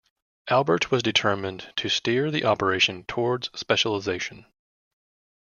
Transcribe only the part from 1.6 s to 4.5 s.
to steer the operation towards specialization.